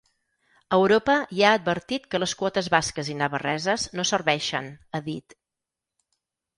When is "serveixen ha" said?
4.15-5.07